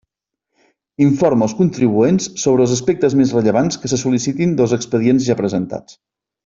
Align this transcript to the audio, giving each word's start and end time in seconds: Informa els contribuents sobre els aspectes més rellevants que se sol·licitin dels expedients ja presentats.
Informa 1.07 1.45
els 1.49 1.53
contribuents 1.59 2.29
sobre 2.45 2.65
els 2.67 2.75
aspectes 2.79 3.19
més 3.21 3.37
rellevants 3.39 3.81
que 3.83 3.95
se 3.95 4.03
sol·licitin 4.07 4.61
dels 4.63 4.79
expedients 4.81 5.31
ja 5.33 5.41
presentats. 5.45 6.05